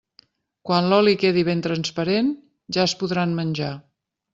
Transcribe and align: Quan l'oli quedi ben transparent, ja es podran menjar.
Quan 0.69 0.87
l'oli 0.93 1.13
quedi 1.25 1.45
ben 1.51 1.63
transparent, 1.67 2.35
ja 2.79 2.91
es 2.91 3.01
podran 3.05 3.41
menjar. 3.43 3.75